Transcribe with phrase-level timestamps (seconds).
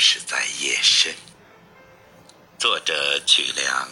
[0.00, 1.14] 是在夜深。
[2.58, 3.88] 作者曲梁。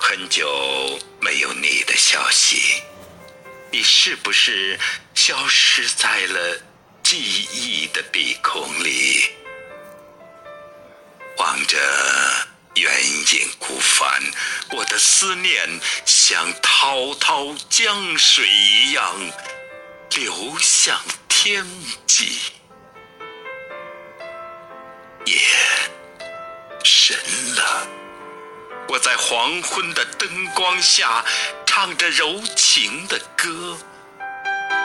[0.00, 2.82] 很久没有你的消息，
[3.70, 4.76] 你是不是
[5.14, 6.60] 消失在了
[7.04, 7.16] 记
[7.52, 9.30] 忆的鼻孔里？
[11.38, 11.78] 望着
[12.74, 14.20] 远影孤帆，
[14.72, 19.14] 我的思念像滔滔江水一样
[20.16, 21.64] 流向天
[22.06, 22.40] 际。
[25.24, 25.36] 夜
[26.82, 27.16] 深
[27.54, 27.86] 了，
[28.88, 31.24] 我在黄昏的灯光下
[31.64, 33.78] 唱着柔情的歌，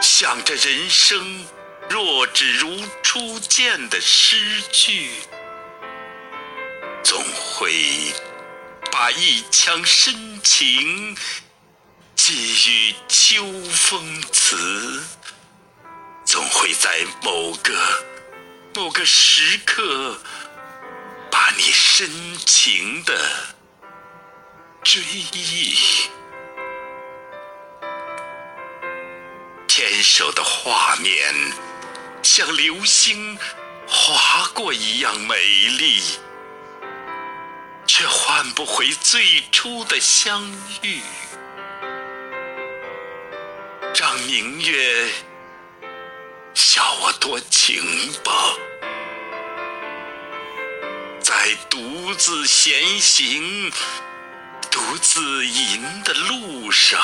[0.00, 1.46] 想着人生
[1.88, 5.10] 若只如初见的诗句。
[7.04, 8.12] 总会
[8.90, 11.16] 把一腔深情
[12.62, 15.02] 寄予秋风词，
[16.24, 17.74] 总会在某个
[18.72, 20.16] 某个时刻
[21.28, 22.08] 把你深
[22.46, 23.18] 情的
[24.84, 25.76] 追忆。
[29.66, 31.34] 牵手的画面
[32.22, 33.36] 像流星
[33.88, 35.34] 划过一样美
[35.80, 36.00] 丽。
[37.88, 40.48] 却换不回最初的相
[40.82, 41.00] 遇，
[44.32, 45.10] 明月
[46.54, 47.84] 笑我多情
[48.24, 48.32] 吧。
[51.20, 53.70] 在独自闲行、
[54.70, 56.98] 独自吟的路上，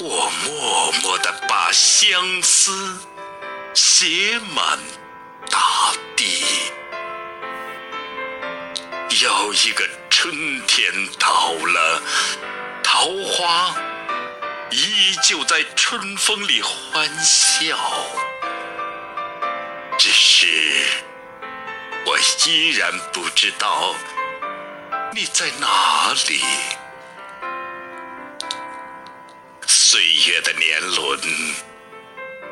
[0.00, 2.98] 我默默地把相思
[3.74, 4.78] 写满
[5.50, 6.42] 大地。
[9.20, 12.02] 又一个春天到了，
[12.82, 13.76] 桃花
[14.72, 17.76] 依旧在春风里欢笑，
[19.98, 20.86] 只是
[22.06, 23.94] 我依然不知道
[25.12, 26.40] 你在哪里。
[29.66, 31.20] 岁月的年轮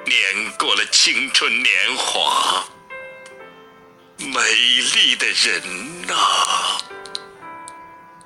[0.04, 2.64] 碾过了青春年华。
[4.18, 4.38] 美
[4.94, 6.76] 丽的人啊，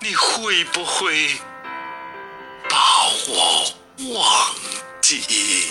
[0.01, 1.31] 你会不会
[5.15, 5.64] 把我忘记？